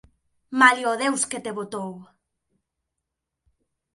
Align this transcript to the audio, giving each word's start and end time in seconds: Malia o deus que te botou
Malia 0.59 0.87
o 0.91 0.93
deus 1.03 1.21
que 1.29 1.43
te 1.45 1.51
botou 1.57 1.91